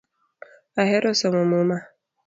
[0.81, 1.77] Ahero somo muma